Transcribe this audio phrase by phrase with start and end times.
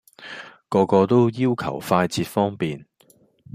[0.67, 2.87] 個個都要求快捷方便